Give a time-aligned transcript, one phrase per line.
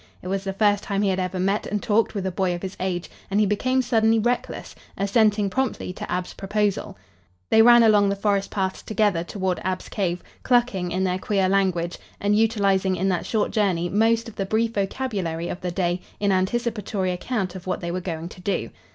[0.23, 2.63] It was the first time he had ever met and talked with a boy of
[2.63, 6.97] his age, and he became suddenly reckless, assenting promptly to Ab's proposal.
[7.51, 11.99] They ran along the forest paths together toward Ab's cave, clucking in their queer language
[12.19, 16.31] and utilizing in that short journey most of the brief vocabulary of the day in
[16.31, 18.71] anticipatory account of what they were going to do.